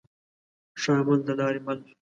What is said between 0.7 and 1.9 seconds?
ښه عمل دلاري مل